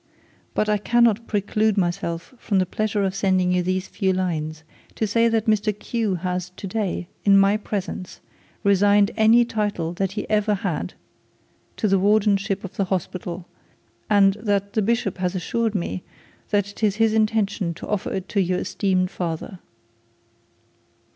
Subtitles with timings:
[0.55, 4.63] But I cannot preclude myself from the pleasure of sending you these few lines
[4.95, 6.15] to say that Mr Q.
[6.15, 8.19] has to day, in my presence,
[8.63, 10.95] resigned any title that he ever had
[11.77, 13.45] to the wardenship of the hospital,
[14.09, 16.01] and that the bishop has assured me
[16.49, 19.59] that it is his intention to offer it to your esteemed father.